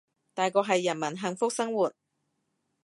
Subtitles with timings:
[0.33, 1.93] 大局係人民生活幸福